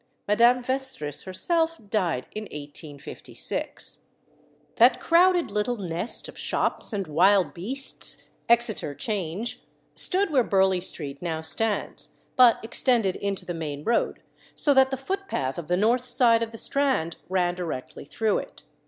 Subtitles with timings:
[0.27, 4.05] Madame Vestris herself died in 1856.
[4.77, 9.61] "That little crowded nest" of shops and wild beasts, Exeter Change,
[9.93, 14.23] stood where Burleigh Street now stands, but extended into the main road,
[14.55, 18.63] so that the footpath of the north side of the Strand ran directly through it.